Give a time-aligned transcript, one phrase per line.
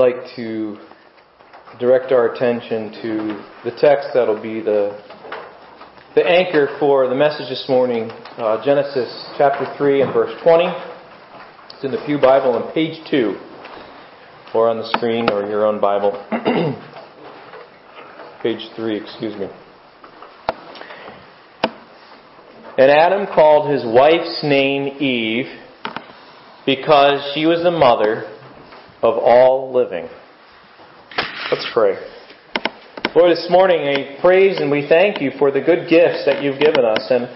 [0.00, 0.78] like to
[1.78, 4.98] direct our attention to the text that'll be the
[6.14, 10.64] the anchor for the message this morning, uh, Genesis chapter 3 and verse 20.
[11.74, 13.36] It's in the Pew Bible on page 2,
[14.54, 16.12] or on the screen, or your own Bible.
[18.42, 19.48] page 3, excuse me.
[22.78, 25.46] And Adam called his wife's name Eve
[26.64, 28.39] because she was the mother
[29.02, 30.08] of all living.
[31.50, 31.96] Let's pray.
[33.14, 36.60] Lord, this morning I praise and we thank you for the good gifts that you've
[36.60, 37.28] given us, and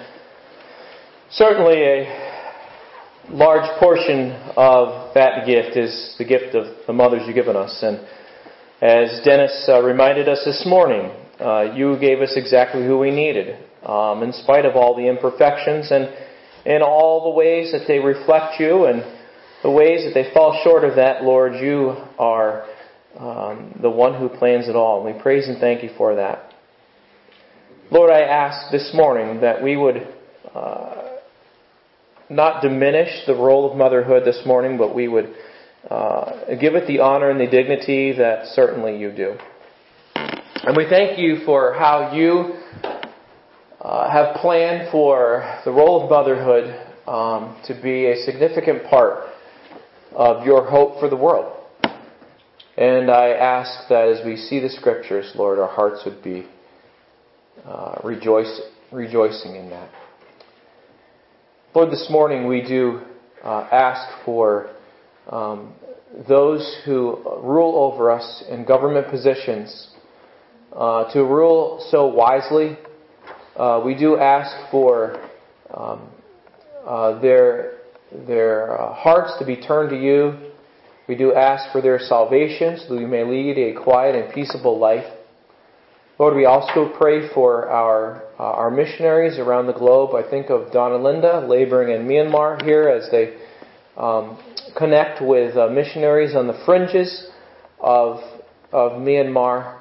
[1.31, 7.57] certainly a large portion of that gift is the gift of the mothers you've given
[7.57, 7.83] us.
[7.83, 8.07] And
[8.83, 11.11] as Dennis uh, reminded us this morning,
[11.41, 15.91] uh, you gave us exactly who we needed, um, in spite of all the imperfections
[15.91, 16.15] and
[16.67, 19.03] in all the ways that they reflect you and
[19.65, 22.67] the ways that they fall short of that, Lord, you are
[23.19, 25.05] um, the one who plans it all.
[25.05, 26.53] And we praise and thank you for that.
[27.91, 30.07] Lord, I ask this morning that we would
[30.55, 31.17] uh,
[32.29, 35.35] not diminish the role of motherhood this morning, but we would
[35.89, 39.35] uh, give it the honor and the dignity that certainly you do.
[40.15, 42.61] And we thank you for how you
[43.81, 46.65] uh, have planned for the role of motherhood
[47.07, 49.31] um, to be a significant part
[50.15, 51.57] of your hope for the world.
[52.77, 56.47] And I ask that as we see the scriptures, Lord, our hearts would be
[57.65, 59.91] uh, rejoice, rejoicing in that.
[61.75, 63.01] Lord, this morning we do
[63.43, 64.71] uh, ask for
[65.29, 65.75] um,
[66.29, 69.91] those who rule over us in government positions
[70.73, 72.77] uh, to rule so wisely.
[73.57, 75.29] Uh, we do ask for
[75.73, 76.09] um,
[76.87, 77.79] uh, their
[78.27, 80.53] their uh, hearts to be turned to you.
[81.07, 84.79] We do ask for their salvation so that we may lead a quiet and peaceable
[84.79, 85.05] life.
[86.19, 90.15] Lord, we also pray for our uh, our missionaries around the globe.
[90.15, 93.37] I think of Don and Linda laboring in Myanmar here as they
[93.97, 94.39] um,
[94.77, 97.29] connect with uh, missionaries on the fringes
[97.81, 98.21] of
[98.73, 99.81] of Myanmar,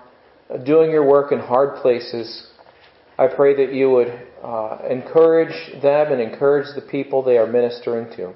[0.66, 2.47] doing your work in hard places.
[3.18, 4.07] I pray that you would
[4.44, 8.34] uh, encourage them and encourage the people they are ministering to.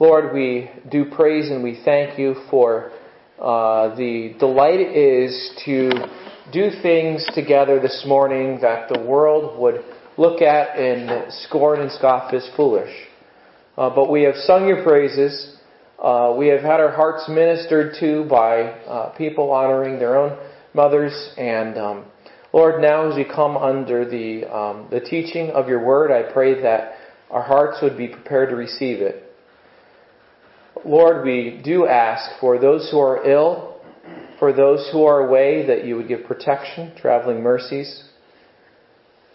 [0.00, 2.90] Lord, we do praise and we thank you for
[3.40, 5.90] uh, the delight it is to
[6.52, 9.84] do things together this morning that the world would
[10.18, 12.92] look at and scorn and scoff as foolish.
[13.78, 15.58] Uh, but we have sung your praises.
[16.00, 20.36] Uh, we have had our hearts ministered to by uh, people honoring their own
[20.74, 22.04] mothers and um,
[22.54, 26.62] Lord, now as we come under the, um, the teaching of your word, I pray
[26.62, 26.92] that
[27.28, 29.24] our hearts would be prepared to receive it.
[30.84, 33.82] Lord, we do ask for those who are ill,
[34.38, 38.04] for those who are away, that you would give protection, traveling mercies.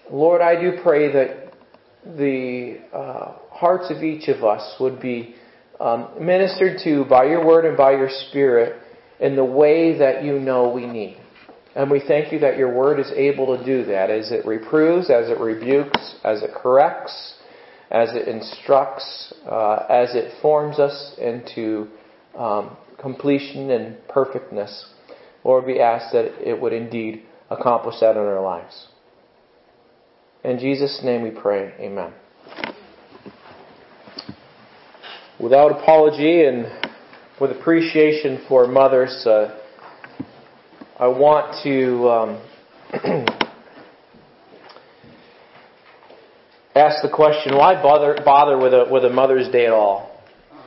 [0.09, 1.51] Lord, I do pray that
[2.05, 5.35] the uh, hearts of each of us would be
[5.81, 8.81] um, ministered to by your word and by your spirit
[9.19, 11.17] in the way that you know we need.
[11.79, 15.09] And we thank you that your word is able to do that as it reproves,
[15.09, 17.35] as it rebukes, as it corrects,
[17.89, 21.87] as it instructs, uh, as it forms us into
[22.37, 24.87] um, completion and perfectness.
[25.45, 28.89] Lord, we ask that it would indeed accomplish that in our lives.
[30.43, 31.73] In Jesus' name we pray.
[31.79, 32.11] Amen.
[35.39, 36.65] Without apology and
[37.39, 39.57] with appreciation for mothers, uh,
[40.99, 42.41] I want to um,
[46.75, 50.21] ask the question: Why bother bother with a with a Mother's Day at all?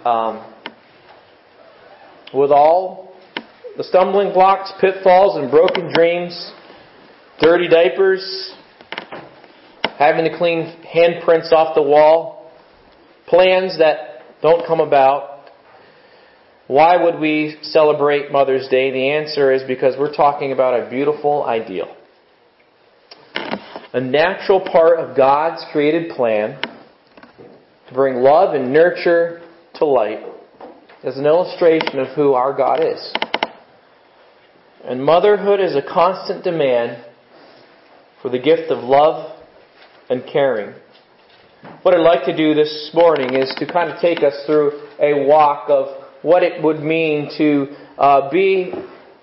[0.06, 0.42] Um,
[2.32, 3.14] with all
[3.76, 6.52] the stumbling blocks, pitfalls, and broken dreams,
[7.38, 8.54] dirty diapers,
[9.98, 12.50] having to clean handprints off the wall,
[13.26, 15.31] plans that don't come about,
[16.68, 18.90] why would we celebrate Mother's Day?
[18.92, 21.96] The answer is because we're talking about a beautiful ideal.
[23.92, 26.60] A natural part of God's created plan
[27.88, 29.42] to bring love and nurture
[29.74, 30.20] to light
[31.02, 33.12] as an illustration of who our God is.
[34.84, 37.04] And motherhood is a constant demand
[38.22, 39.38] for the gift of love
[40.08, 40.74] and caring.
[41.82, 45.26] What I'd like to do this morning is to kind of take us through a
[45.26, 47.66] walk of what it would mean to
[47.98, 48.72] uh, be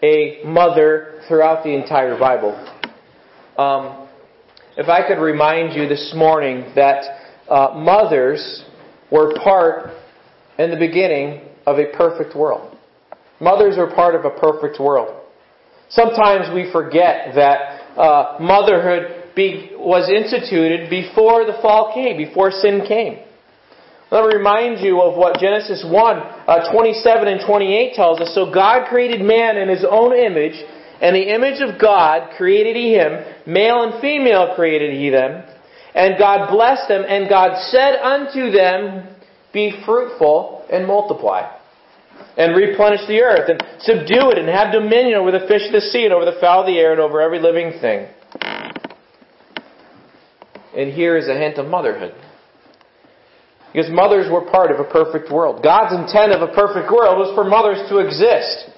[0.03, 2.53] a mother throughout the entire Bible.
[3.57, 4.07] Um,
[4.77, 7.03] if I could remind you this morning that
[7.49, 8.63] uh, mothers
[9.11, 9.91] were part
[10.57, 12.77] in the beginning of a perfect world.
[13.39, 15.15] Mothers are part of a perfect world.
[15.89, 22.83] Sometimes we forget that uh, motherhood be, was instituted before the fall came, before sin
[22.87, 23.19] came.
[24.11, 28.33] Let me remind you of what Genesis 1, uh, 27 and 28 tells us.
[28.33, 30.57] So God created man in his own image,
[30.99, 35.43] and the image of God created he him, male and female created he them.
[35.93, 39.15] And God blessed them, and God said unto them,
[39.53, 41.57] Be fruitful and multiply
[42.37, 45.81] and replenish the earth and subdue it and have dominion over the fish of the
[45.81, 48.07] sea and over the fowl of the air and over every living thing.
[50.75, 52.15] And here is a hint of motherhood.
[53.73, 55.61] Because mothers were part of a perfect world.
[55.63, 58.75] God's intent of a perfect world was for mothers to exist.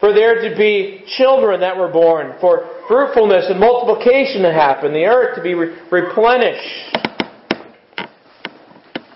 [0.00, 2.34] For there to be children that were born.
[2.40, 4.92] For fruitfulness and multiplication to happen.
[4.92, 6.96] The earth to be re- replenished.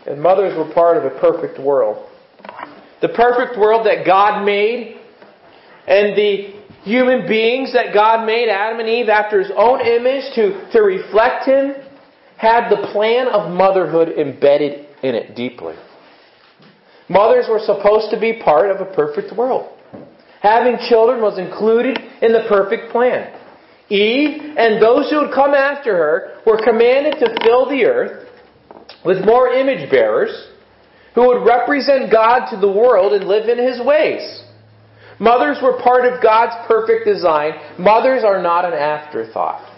[0.06, 2.10] And mothers were part of a perfect world
[3.04, 4.96] the perfect world that God made,
[5.86, 6.54] and the
[6.84, 11.46] human beings that God made, Adam and Eve, after His own image to, to reflect
[11.46, 11.74] Him,
[12.38, 15.74] had the plan of motherhood embedded in it deeply.
[17.08, 19.70] Mothers were supposed to be part of a perfect world.
[20.40, 23.38] Having children was included in the perfect plan.
[23.90, 28.28] Eve and those who would come after her were commanded to fill the earth
[29.04, 30.48] with more image bearers
[31.14, 34.42] who would represent God to the world and live in His ways.
[35.20, 37.52] Mothers were part of God's perfect design.
[37.78, 39.73] Mothers are not an afterthought.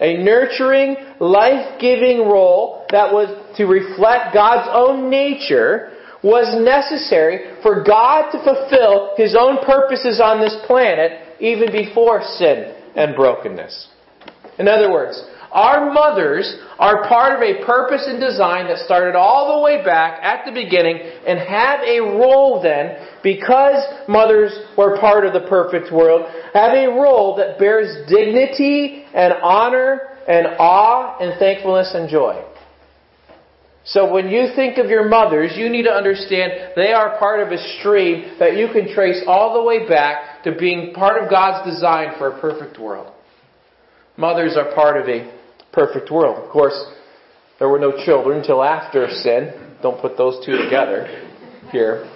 [0.00, 8.30] A nurturing, life-giving role that was to reflect God's own nature was necessary for God
[8.32, 13.88] to fulfill His own purposes on this planet even before sin and brokenness.
[14.58, 15.22] In other words,
[15.52, 20.22] our mothers are part of a purpose and design that started all the way back
[20.22, 25.92] at the beginning and have a role then, because mothers were part of the perfect
[25.92, 32.42] world, have a role that bears dignity and honor and awe and thankfulness and joy.
[33.84, 37.52] So when you think of your mothers, you need to understand they are part of
[37.52, 41.70] a stream that you can trace all the way back to being part of God's
[41.70, 43.12] design for a perfect world.
[44.16, 45.35] Mothers are part of a
[45.76, 46.42] perfect world.
[46.42, 46.76] Of course,
[47.58, 49.52] there were no children until after sin.
[49.82, 51.06] Don't put those two together
[51.70, 52.10] here.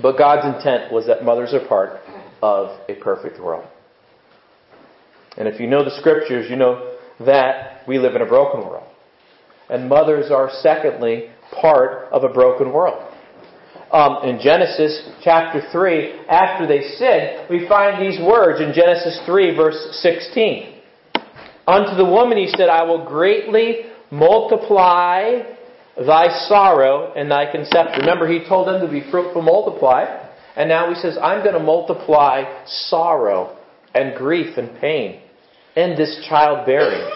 [0.00, 2.00] But God's intent was that mothers are part
[2.40, 3.68] of a perfect world.
[5.36, 6.96] And if you know the scriptures, you know
[7.26, 8.88] that we live in a broken world.
[9.68, 11.30] And mothers are, secondly,
[11.60, 13.10] part of a broken world.
[13.92, 19.56] Um, in Genesis chapter 3, after they sinned, we find these words in Genesis 3,
[19.56, 20.73] verse 16.
[21.66, 25.42] Unto the woman he said, I will greatly multiply
[25.96, 28.00] thy sorrow and thy conception.
[28.00, 30.22] Remember, he told them to be fruitful, multiply.
[30.56, 33.56] And now he says, I'm going to multiply sorrow
[33.94, 35.20] and grief and pain
[35.76, 37.10] in this childbearing.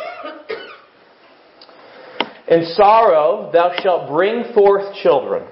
[2.49, 5.47] In sorrow thou shalt bring forth children,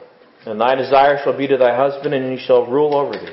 [0.46, 3.32] and thy desire shall be to thy husband, and he shall rule over thee.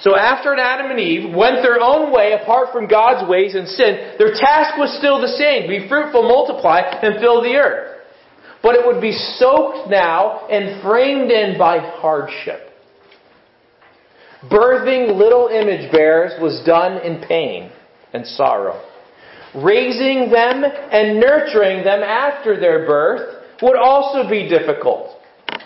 [0.00, 4.14] So after Adam and Eve went their own way apart from God's ways and sin,
[4.18, 5.68] their task was still the same.
[5.68, 8.02] Be fruitful, multiply, and fill the earth.
[8.62, 12.70] But it would be soaked now and framed in by hardship.
[14.50, 17.70] Birthing little image bearers was done in pain
[18.12, 18.82] and sorrow.
[19.54, 25.16] Raising them and nurturing them after their birth would also be difficult.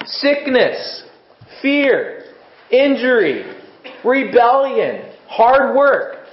[0.05, 1.05] Sickness,
[1.61, 2.25] fear,
[2.71, 3.60] injury,
[4.05, 6.27] rebellion, hard work,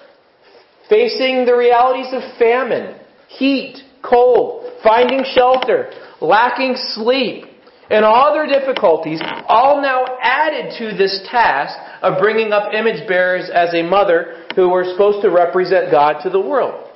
[0.89, 7.45] facing the realities of famine, heat, cold, finding shelter, lacking sleep,
[7.89, 13.49] and all their difficulties, all now added to this task of bringing up image bearers
[13.53, 16.89] as a mother who were supposed to represent God to the world.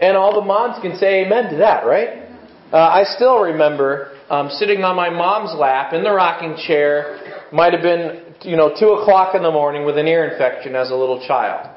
[0.00, 2.28] And all the moms can say amen to that, right?
[2.72, 7.46] Uh, I still remember um, sitting on my mom's lap in the rocking chair.
[7.52, 10.90] Might have been you know, 2 o'clock in the morning with an ear infection as
[10.90, 11.68] a little child.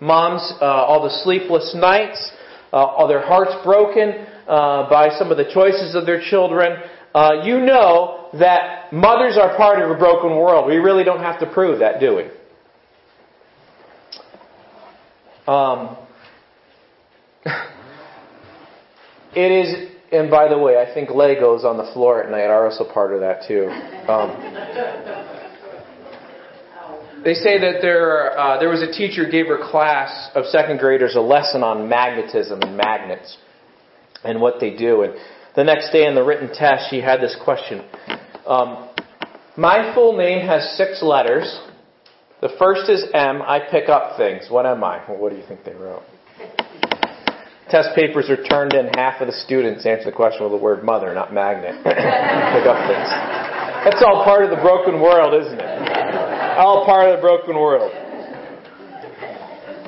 [0.00, 2.32] Moms, uh, all the sleepless nights,
[2.72, 6.82] uh, all their hearts broken uh, by some of the choices of their children.
[7.14, 10.66] Uh, you know that mothers are part of a broken world.
[10.68, 12.24] We really don't have to prove that, do we?
[15.52, 15.96] Um,
[19.34, 22.70] it is, and by the way, I think Legos on the floor at night are
[22.70, 23.68] also part of that too.
[24.10, 25.37] Um,
[27.24, 31.16] they say that there, uh, there was a teacher gave her class of second graders
[31.16, 33.36] a lesson on magnetism and magnets
[34.24, 35.02] and what they do.
[35.02, 35.14] And
[35.56, 37.84] the next day in the written test, she had this question.
[38.46, 38.88] Um,
[39.56, 41.60] My full name has six letters.
[42.40, 43.42] The first is M.
[43.42, 44.46] I pick up things.
[44.48, 45.02] What am I?
[45.08, 46.02] Well, what do you think they wrote?
[47.68, 48.88] Test papers are turned in.
[48.94, 51.74] Half of the students answer the question with the word mother, not magnet.
[51.84, 53.10] pick up things.
[53.84, 55.97] That's all part of the broken world, isn't it?
[56.58, 57.92] All part of the broken world.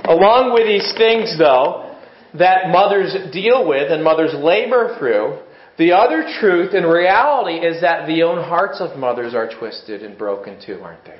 [0.04, 1.96] Along with these things, though,
[2.38, 5.40] that mothers deal with and mothers labor through,
[5.78, 10.16] the other truth and reality is that the own hearts of mothers are twisted and
[10.16, 11.18] broken too, aren't they?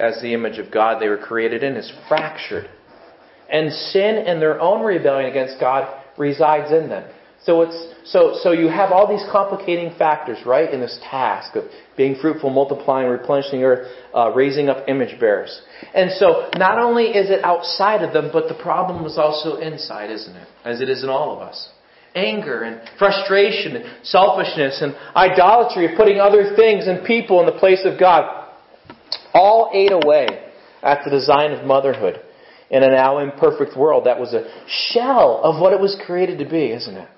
[0.00, 2.68] As the image of God they were created in is fractured.
[3.52, 7.08] And sin and their own rebellion against God resides in them.
[7.44, 11.64] So it's so so you have all these complicating factors, right, in this task of
[11.96, 15.62] being fruitful, multiplying, replenishing earth, uh, raising up image bearers.
[15.94, 20.10] And so not only is it outside of them, but the problem is also inside,
[20.10, 20.48] isn't it?
[20.64, 21.70] As it is in all of us.
[22.14, 27.58] Anger and frustration and selfishness and idolatry of putting other things and people in the
[27.58, 28.48] place of God
[29.32, 30.50] all ate away
[30.82, 32.20] at the design of motherhood
[32.70, 36.48] in a now imperfect world that was a shell of what it was created to
[36.48, 37.08] be, isn't it?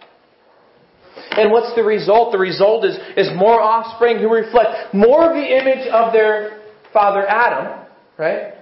[1.39, 2.33] And what's the result?
[2.33, 6.61] The result is, is more offspring who reflect more of the image of their
[6.93, 7.87] father Adam,
[8.19, 8.55] right?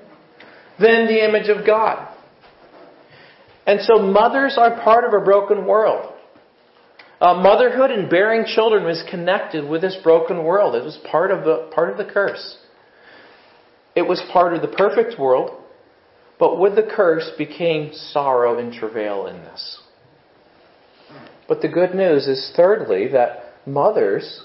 [0.78, 2.08] Than the image of God.
[3.66, 6.14] And so mothers are part of a broken world.
[7.20, 10.74] Uh, motherhood and bearing children was connected with this broken world.
[10.74, 12.56] It was part of the part of the curse.
[13.94, 15.62] It was part of the perfect world,
[16.38, 19.80] but with the curse became sorrow and travail in this.
[21.50, 24.44] But the good news is, thirdly, that mothers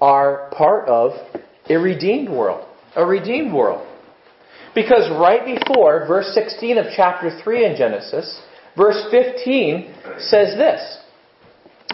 [0.00, 1.12] are part of
[1.68, 2.66] a redeemed world.
[2.96, 3.86] A redeemed world.
[4.74, 8.40] Because right before verse 16 of chapter 3 in Genesis,
[8.78, 11.00] verse 15 says this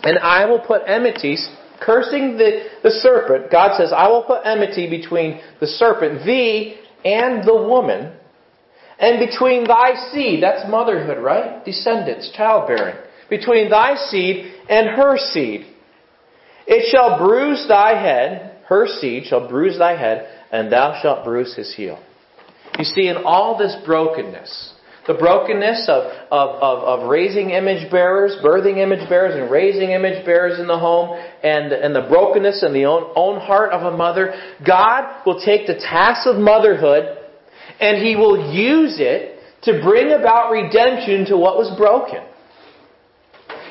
[0.05, 1.49] And I will put enmities,
[1.81, 3.51] cursing the, the serpent.
[3.51, 8.13] God says, I will put enmity between the serpent, thee, and the woman,
[9.01, 11.65] and between thy seed, that's motherhood, right?
[11.65, 15.67] Descendants, childbearing between thy seed and her seed.
[16.67, 21.55] It shall bruise thy head, her seed shall bruise thy head, and thou shalt bruise
[21.55, 22.03] his heel.
[22.79, 24.73] You see, in all this brokenness,
[25.07, 30.25] the brokenness of, of, of, of, raising image bearers, birthing image bearers, and raising image
[30.25, 33.97] bearers in the home, and, and the brokenness in the own, own heart of a
[33.97, 34.35] mother,
[34.67, 37.19] God will take the task of motherhood
[37.81, 42.23] and He will use it to bring about redemption to what was broken.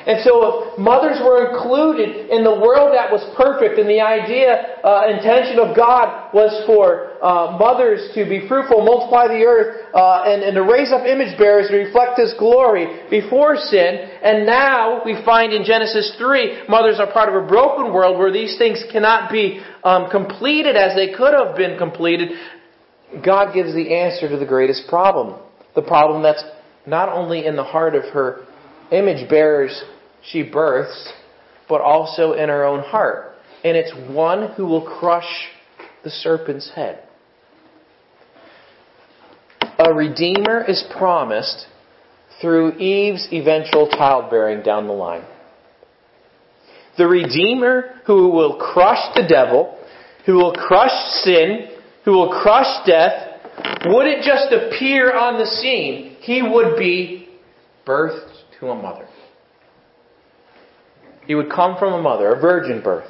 [0.04, 4.84] And so if mothers were included in the world that was perfect and the idea,
[4.84, 10.28] uh, intention of God was for uh, mothers to be fruitful, multiply the earth, uh,
[10.28, 15.00] and, and to raise up image bearers to reflect His glory before sin, and now
[15.06, 18.84] we find in Genesis 3, mothers are part of a broken world where these things
[18.92, 22.36] cannot be um, completed as they could have been completed,
[23.24, 25.40] God gives the answer to the greatest problem.
[25.76, 26.44] The problem that's
[26.86, 28.46] not only in the heart of her
[28.92, 29.84] image bearers
[30.26, 31.14] she births,
[31.68, 33.34] but also in her own heart.
[33.64, 35.48] And it's one who will crush
[36.04, 37.04] the serpent's head.
[39.80, 41.66] A redeemer is promised
[42.42, 45.26] through Eve's eventual childbearing down the line.
[46.98, 49.78] The redeemer who will crush the devil,
[50.26, 50.92] who will crush
[51.24, 51.70] sin,
[52.06, 53.40] who will crush death,
[53.86, 56.18] wouldn't just appear on the scene.
[56.20, 57.30] He would be
[57.86, 59.08] birthed to a mother.
[61.26, 63.10] He would come from a mother, a virgin birth.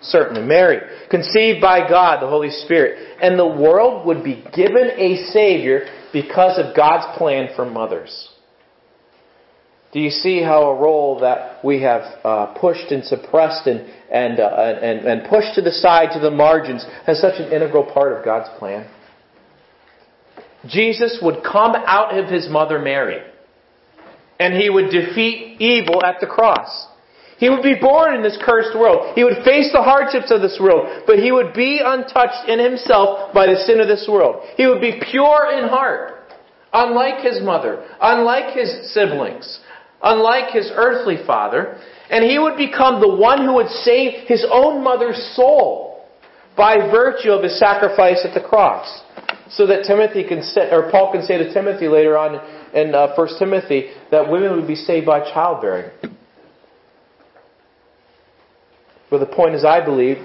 [0.00, 3.16] Certainly, Mary, conceived by God, the Holy Spirit.
[3.22, 8.28] And the world would be given a Savior because of God's plan for mothers.
[9.92, 14.40] Do you see how a role that we have uh, pushed and suppressed and, and,
[14.40, 18.18] uh, and, and pushed to the side, to the margins, has such an integral part
[18.18, 18.90] of God's plan?
[20.66, 23.22] Jesus would come out of his mother Mary,
[24.40, 26.88] and he would defeat evil at the cross.
[27.38, 29.14] He would be born in this cursed world.
[29.14, 33.34] He would face the hardships of this world, but he would be untouched in himself
[33.34, 34.42] by the sin of this world.
[34.56, 36.30] He would be pure in heart,
[36.72, 39.60] unlike his mother, unlike his siblings,
[40.02, 44.84] unlike his earthly father, and he would become the one who would save his own
[44.84, 46.06] mother's soul
[46.56, 49.02] by virtue of his sacrifice at the cross.
[49.50, 52.40] So that Timothy can say, or Paul can say to Timothy later on
[52.74, 55.90] in uh, 1 Timothy that women would be saved by childbearing.
[59.14, 60.16] But the point is, I believe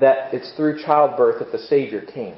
[0.00, 2.34] that it's through childbirth that the Savior came.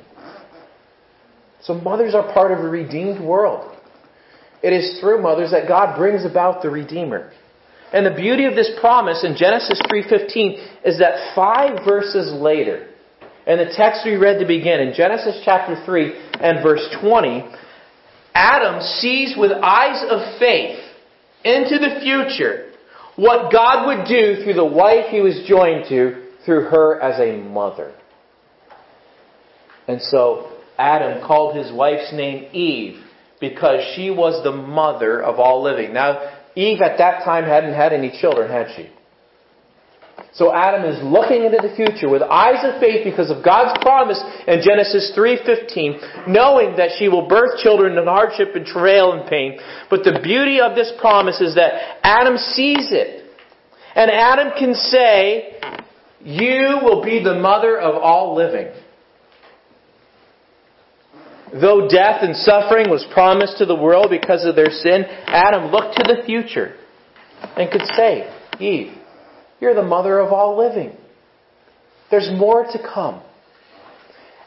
[1.61, 3.73] So mothers are part of a redeemed world.
[4.61, 7.31] It is through mothers that God brings about the Redeemer.
[7.93, 12.89] And the beauty of this promise in Genesis 3:15 is that 5 verses later,
[13.47, 17.45] in the text we read to begin in Genesis chapter 3 and verse 20,
[18.35, 20.81] Adam sees with eyes of faith
[21.45, 22.72] into the future
[23.17, 27.37] what God would do through the wife he was joined to through her as a
[27.37, 27.95] mother.
[29.87, 33.03] And so Adam called his wife's name Eve
[33.41, 35.93] because she was the mother of all living.
[35.93, 38.89] Now, Eve at that time hadn't had any children, had she?
[40.35, 44.19] So Adam is looking into the future with eyes of faith because of God's promise
[44.47, 49.61] in Genesis 3:15, knowing that she will birth children in hardship and travail and pain.
[49.91, 53.25] But the beauty of this promise is that Adam sees it.
[53.95, 55.57] And Adam can say,
[56.25, 58.69] "You will be the mother of all living."
[61.53, 65.97] Though death and suffering was promised to the world because of their sin, Adam looked
[65.97, 66.73] to the future
[67.57, 68.27] and could say,
[68.59, 68.93] Eve,
[69.63, 70.93] you're the mother of all living.
[72.11, 73.23] There's more to come.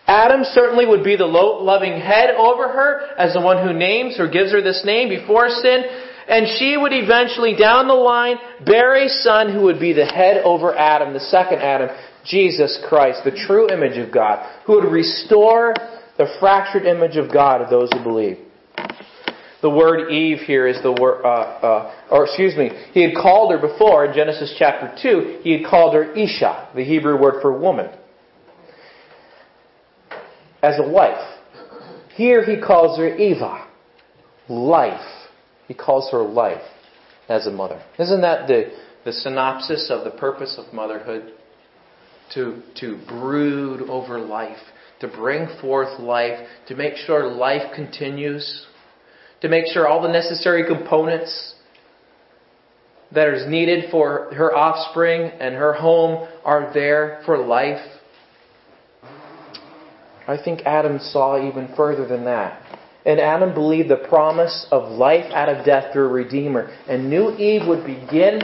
[0.07, 4.29] Adam certainly would be the loving head over her as the one who names or
[4.29, 5.83] gives her this name before sin.
[6.27, 10.41] And she would eventually, down the line, bear a son who would be the head
[10.43, 11.95] over Adam, the second Adam,
[12.25, 15.73] Jesus Christ, the true image of God, who would restore
[16.17, 18.37] the fractured image of God of those who believe.
[19.65, 23.51] The word Eve here is the word, uh, uh, or excuse me, he had called
[23.51, 27.51] her before in Genesis chapter 2, he had called her Isha, the Hebrew word for
[27.57, 27.89] woman,
[30.61, 31.17] as a wife.
[32.13, 33.65] Here he calls her Eva,
[34.49, 35.01] life.
[35.67, 36.61] He calls her life
[37.27, 37.81] as a mother.
[37.97, 38.71] Isn't that the,
[39.03, 41.33] the synopsis of the purpose of motherhood?
[42.35, 44.61] To, to brood over life,
[44.99, 48.67] to bring forth life, to make sure life continues,
[49.41, 51.55] to make sure all the necessary components
[53.11, 57.81] that is needed for her offspring and her home are there for life.
[60.27, 62.61] I think Adam saw even further than that.
[63.05, 67.35] And Adam believed the promise of life out of death through a Redeemer and knew
[67.37, 68.41] Eve would begin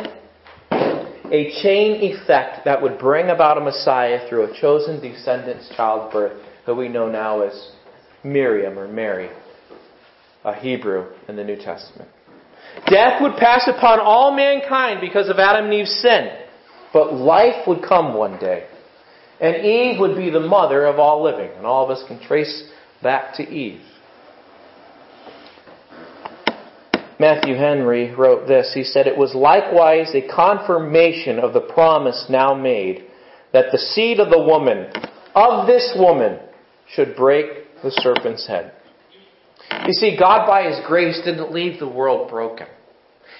[1.31, 6.75] a chain effect that would bring about a Messiah through a chosen descendant's childbirth who
[6.75, 7.71] we know now as
[8.23, 9.31] Miriam or Mary,
[10.43, 12.09] a Hebrew in the New Testament.
[12.87, 16.29] Death would pass upon all mankind because of Adam and Eve's sin,
[16.93, 18.67] but life would come one day.
[19.39, 22.69] And Eve would be the mother of all living, and all of us can trace
[23.01, 23.81] back to Eve.
[27.19, 28.71] Matthew Henry wrote this.
[28.73, 33.05] He said, It was likewise a confirmation of the promise now made
[33.53, 34.91] that the seed of the woman,
[35.35, 36.39] of this woman,
[36.87, 37.45] should break
[37.83, 38.73] the serpent's head.
[39.87, 42.67] You see, God by His grace didn't leave the world broken.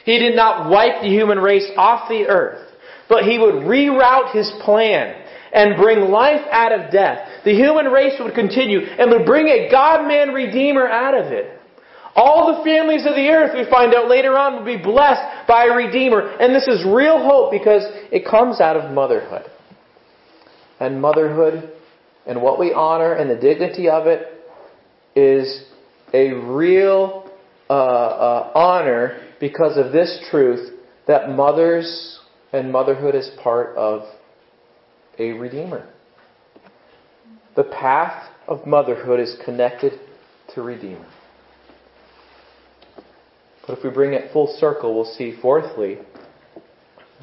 [0.05, 2.67] He did not wipe the human race off the earth,
[3.07, 5.15] but He would reroute His plan
[5.53, 7.43] and bring life out of death.
[7.43, 11.59] The human race would continue and would bring a God-man redeemer out of it.
[12.15, 15.65] All the families of the earth, we find out later on, will be blessed by
[15.65, 16.21] a redeemer.
[16.39, 19.49] And this is real hope because it comes out of motherhood.
[20.79, 21.71] And motherhood
[22.25, 24.27] and what we honor and the dignity of it
[25.15, 25.70] is
[26.13, 27.29] a real
[27.69, 32.19] uh, uh, honor because of this truth that mothers
[32.53, 34.03] and motherhood is part of
[35.17, 35.87] a redeemer.
[37.55, 39.93] The path of motherhood is connected
[40.53, 41.07] to redeemer.
[43.65, 45.99] But if we bring it full circle, we'll see, fourthly,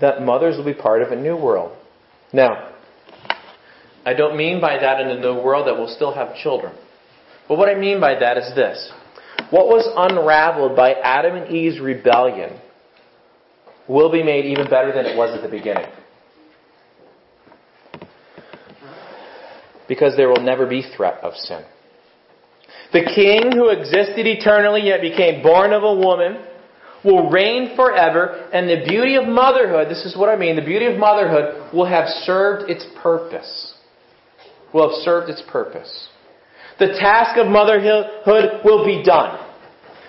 [0.00, 1.76] that mothers will be part of a new world.
[2.32, 2.72] Now,
[4.04, 6.74] I don't mean by that in a new world that we'll still have children.
[7.48, 8.92] But what I mean by that is this.
[9.50, 12.60] What was unraveled by Adam and Eve's rebellion
[13.88, 15.90] will be made even better than it was at the beginning.
[19.88, 21.64] Because there will never be threat of sin.
[22.92, 26.44] The king who existed eternally yet became born of a woman
[27.04, 30.86] will reign forever and the beauty of motherhood, this is what I mean, the beauty
[30.86, 33.74] of motherhood will have served its purpose.
[34.74, 36.08] Will have served its purpose.
[36.78, 39.38] The task of motherhood will be done.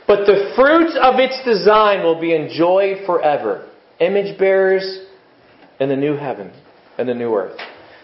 [0.07, 3.69] But the fruits of its design will be enjoyed forever.
[3.99, 5.05] Image bearers
[5.79, 6.51] in the new heaven
[6.97, 7.59] and the new earth.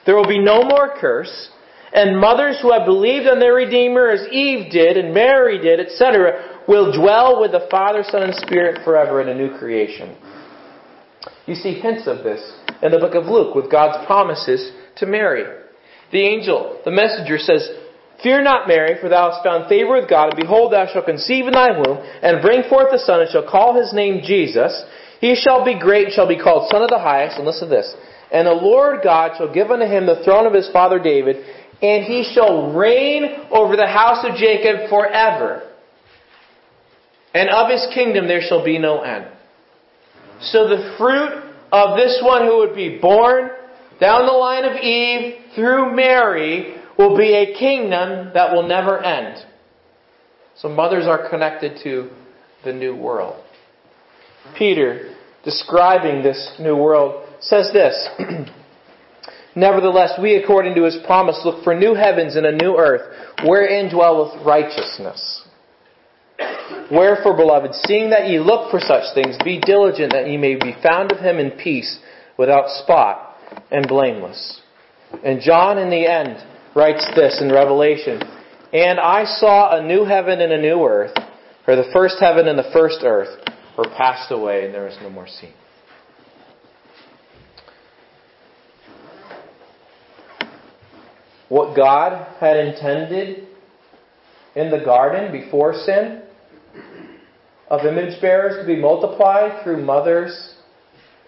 [0.05, 1.49] There will be no more curse,
[1.93, 6.61] and mothers who have believed on their Redeemer as Eve did and Mary did, etc.,
[6.67, 10.15] will dwell with the Father, Son, and Spirit forever in a new creation.
[11.45, 12.41] You see hints of this
[12.81, 15.43] in the book of Luke with God's promises to Mary.
[16.11, 17.67] The angel, the messenger says,
[18.23, 21.47] Fear not, Mary, for thou hast found favor with God, and behold, thou shalt conceive
[21.47, 24.83] in thy womb, and bring forth a son, and shall call his name Jesus.
[25.19, 27.75] He shall be great, and shall be called Son of the Highest, and listen to
[27.75, 27.93] this.
[28.31, 31.37] And the Lord God shall give unto him the throne of his father David,
[31.81, 35.71] and he shall reign over the house of Jacob forever.
[37.33, 39.27] And of his kingdom there shall be no end.
[40.39, 43.49] So the fruit of this one who would be born
[43.99, 49.45] down the line of Eve through Mary will be a kingdom that will never end.
[50.57, 52.09] So mothers are connected to
[52.63, 53.43] the new world.
[54.57, 58.07] Peter, describing this new world, says this
[59.55, 63.01] Nevertheless, we, according to his promise, look for new heavens and a new earth,
[63.45, 65.47] wherein dwelleth righteousness.
[66.91, 70.75] Wherefore, beloved, seeing that ye look for such things, be diligent that ye may be
[70.83, 71.99] found of him in peace,
[72.37, 73.37] without spot,
[73.71, 74.61] and blameless.
[75.23, 76.43] And John, in the end,
[76.75, 78.21] writes this in Revelation
[78.73, 81.15] And I saw a new heaven and a new earth,
[81.63, 83.39] for the first heaven and the first earth
[83.77, 85.53] were passed away, and there was no more sea.
[91.47, 93.47] What God had intended
[94.55, 96.23] in the garden before sin
[97.69, 100.55] of image bearers to be multiplied through mothers,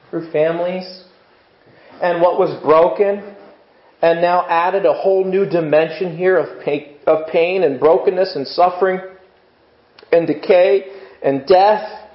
[0.09, 1.03] through families,
[2.01, 3.36] and what was broken
[4.01, 8.47] and now added a whole new dimension here of pain, of pain and brokenness and
[8.47, 8.99] suffering
[10.11, 10.85] and decay
[11.23, 12.09] and death,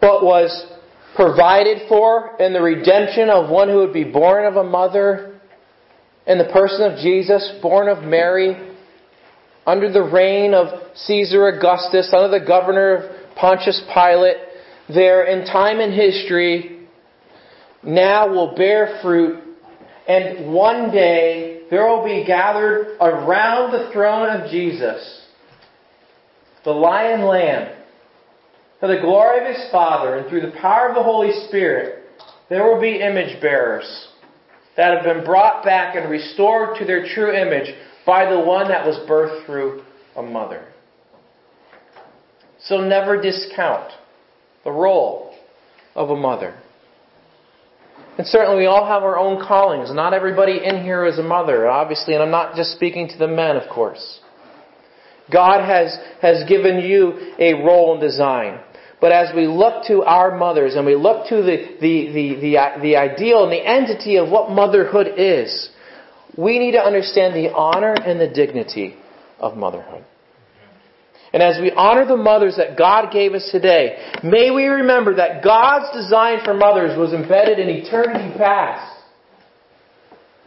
[0.00, 0.66] but was
[1.14, 5.40] provided for in the redemption of one who would be born of a mother
[6.26, 8.74] in the person of Jesus, born of Mary,
[9.66, 14.36] under the reign of Caesar Augustus, under the governor of Pontius Pilate,
[14.88, 16.86] there in time and history,
[17.82, 19.47] now will bear fruit,
[20.08, 25.26] and one day there will be gathered around the throne of Jesus
[26.64, 27.78] the lion lamb
[28.80, 32.04] for the glory of his Father and through the power of the Holy Spirit,
[32.48, 34.08] there will be image bearers
[34.76, 37.74] that have been brought back and restored to their true image
[38.06, 39.82] by the one that was birthed through
[40.16, 40.64] a mother.
[42.60, 43.92] So never discount
[44.64, 45.34] the role
[45.94, 46.54] of a mother.
[48.18, 49.92] And certainly we all have our own callings.
[49.92, 53.28] Not everybody in here is a mother, obviously, and I'm not just speaking to the
[53.28, 54.20] men, of course.
[55.32, 58.58] God has, has given you a role and design.
[59.00, 62.80] But as we look to our mothers and we look to the, the, the, the,
[62.82, 65.70] the ideal and the entity of what motherhood is,
[66.36, 68.96] we need to understand the honor and the dignity
[69.38, 70.04] of motherhood.
[71.32, 75.44] And as we honor the mothers that God gave us today, may we remember that
[75.44, 78.98] God's design for mothers was embedded in eternity past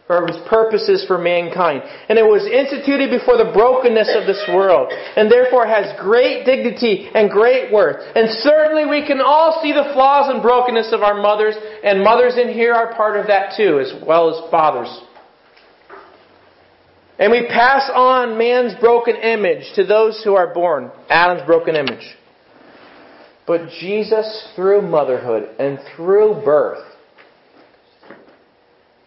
[0.06, 1.82] for his purposes for mankind.
[2.08, 7.08] And it was instituted before the brokenness of this world, and therefore has great dignity
[7.14, 8.02] and great worth.
[8.14, 12.36] And certainly we can all see the flaws and brokenness of our mothers, and mothers
[12.36, 14.90] in here are part of that too, as well as fathers.
[17.22, 22.16] And we pass on man's broken image to those who are born, Adam's broken image.
[23.46, 26.84] But Jesus, through motherhood and through birth,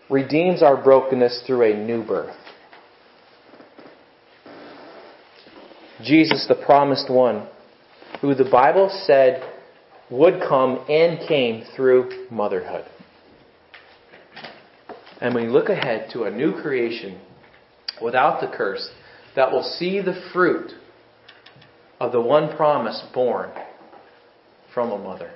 [0.10, 2.38] redeems our brokenness through a new birth.
[6.01, 7.49] Jesus, the promised one,
[8.21, 9.43] who the Bible said
[10.10, 12.86] would come and came through motherhood.
[15.19, 17.19] And we look ahead to a new creation
[18.01, 18.89] without the curse
[19.36, 20.71] that will see the fruit
[21.99, 23.49] of the one promise born
[24.73, 25.31] from a mother.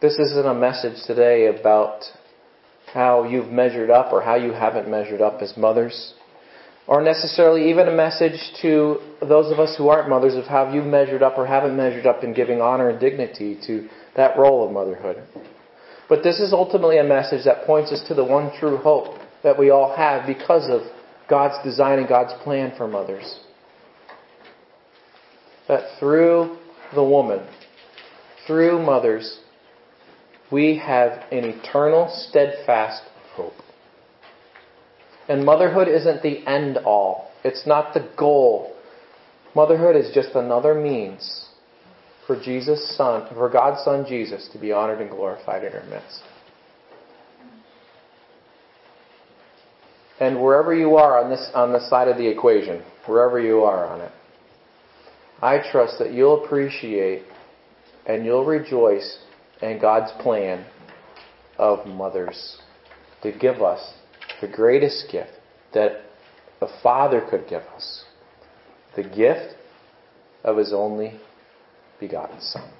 [0.00, 2.00] This isn't a message today about
[2.92, 6.14] how you've measured up or how you haven't measured up as mothers,
[6.86, 10.86] or necessarily even a message to those of us who aren't mothers of how you've
[10.86, 14.72] measured up or haven't measured up in giving honor and dignity to that role of
[14.72, 15.22] motherhood.
[16.10, 19.56] But this is ultimately a message that points us to the one true hope that
[19.56, 20.82] we all have because of
[21.28, 23.38] God's design and God's plan for mothers.
[25.68, 26.58] That through
[26.96, 27.46] the woman,
[28.44, 29.38] through mothers,
[30.50, 33.54] we have an eternal, steadfast hope.
[35.28, 37.30] And motherhood isn't the end all.
[37.44, 38.74] It's not the goal.
[39.54, 41.49] Motherhood is just another means
[42.30, 46.22] for Jesus' Son, for God's Son Jesus to be honored and glorified in our midst.
[50.20, 53.84] And wherever you are on this on the side of the equation, wherever you are
[53.84, 54.12] on it,
[55.42, 57.24] I trust that you'll appreciate
[58.06, 59.18] and you'll rejoice
[59.60, 60.64] in God's plan
[61.58, 62.58] of mothers
[63.24, 63.94] to give us
[64.40, 65.32] the greatest gift
[65.74, 66.02] that
[66.60, 68.04] the father could give us
[68.94, 69.56] the gift
[70.44, 71.18] of his only
[72.00, 72.79] begotten Son.